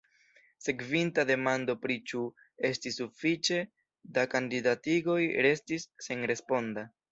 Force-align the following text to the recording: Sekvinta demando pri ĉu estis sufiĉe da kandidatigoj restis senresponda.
Sekvinta 0.67 1.25
demando 1.31 1.75
pri 1.83 1.97
ĉu 2.13 2.21
estis 2.71 2.97
sufiĉe 3.03 3.61
da 4.17 4.27
kandidatigoj 4.33 5.21
restis 5.49 5.89
senresponda. 6.09 6.91